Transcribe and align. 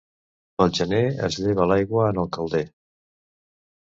Pel 0.61 0.71
gener 0.77 1.01
es 1.27 1.37
lleva 1.43 1.67
l'aigua 1.71 2.07
en 2.13 2.21
el 2.23 2.31
calder. 2.37 2.63